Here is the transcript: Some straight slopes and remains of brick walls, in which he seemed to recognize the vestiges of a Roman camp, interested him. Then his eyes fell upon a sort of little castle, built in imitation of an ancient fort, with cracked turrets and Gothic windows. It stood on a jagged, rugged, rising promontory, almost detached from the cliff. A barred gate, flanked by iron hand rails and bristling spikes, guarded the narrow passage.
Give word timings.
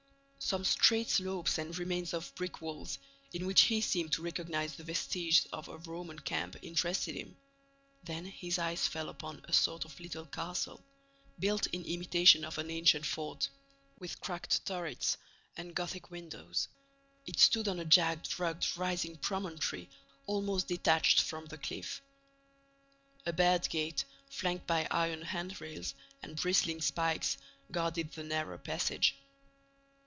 Some 0.43 0.65
straight 0.65 1.07
slopes 1.09 1.59
and 1.59 1.77
remains 1.77 2.13
of 2.13 2.33
brick 2.35 2.61
walls, 2.61 2.97
in 3.31 3.45
which 3.45 3.61
he 3.61 3.79
seemed 3.79 4.11
to 4.13 4.21
recognize 4.23 4.75
the 4.75 4.83
vestiges 4.83 5.45
of 5.53 5.69
a 5.69 5.77
Roman 5.77 6.17
camp, 6.19 6.57
interested 6.63 7.15
him. 7.15 7.37
Then 8.03 8.25
his 8.25 8.57
eyes 8.59 8.85
fell 8.87 9.07
upon 9.07 9.45
a 9.47 9.53
sort 9.53 9.85
of 9.85 9.97
little 9.99 10.25
castle, 10.25 10.83
built 11.39 11.67
in 11.67 11.85
imitation 11.85 12.43
of 12.43 12.57
an 12.57 12.69
ancient 12.71 13.05
fort, 13.05 13.47
with 13.99 14.19
cracked 14.19 14.65
turrets 14.65 15.15
and 15.55 15.75
Gothic 15.75 16.09
windows. 16.11 16.67
It 17.25 17.39
stood 17.39 17.67
on 17.69 17.79
a 17.79 17.85
jagged, 17.85 18.37
rugged, 18.37 18.75
rising 18.75 19.17
promontory, 19.17 19.89
almost 20.25 20.67
detached 20.67 21.21
from 21.21 21.45
the 21.45 21.57
cliff. 21.59 22.01
A 23.27 23.31
barred 23.31 23.69
gate, 23.69 24.03
flanked 24.29 24.65
by 24.67 24.85
iron 24.91 25.21
hand 25.21 25.61
rails 25.61 25.93
and 26.21 26.35
bristling 26.35 26.81
spikes, 26.81 27.37
guarded 27.71 28.11
the 28.13 28.23
narrow 28.23 28.57
passage. 28.57 29.15